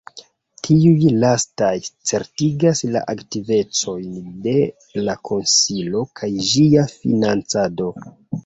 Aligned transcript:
Tiuj 0.67 1.11
lastaj 1.23 1.73
certigas 2.11 2.81
la 2.95 3.03
aktivecojn 3.13 4.17
de 4.47 4.57
la 5.09 5.19
konsilo 5.31 6.05
kaj 6.23 6.35
ĝia 6.51 6.91
financado. 6.99 7.93